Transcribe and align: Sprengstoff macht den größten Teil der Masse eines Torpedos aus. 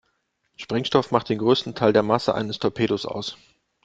Sprengstoff 0.55 1.11
macht 1.11 1.29
den 1.29 1.37
größten 1.37 1.75
Teil 1.75 1.93
der 1.93 2.01
Masse 2.01 2.33
eines 2.33 2.57
Torpedos 2.57 3.05
aus. 3.05 3.37